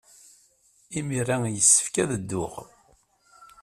Imir-a, 0.97 1.37
yessefk 1.55 1.95
ad 2.03 2.11
dduɣ. 2.21 2.53